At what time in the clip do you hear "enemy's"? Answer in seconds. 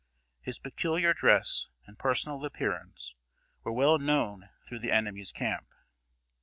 4.91-5.31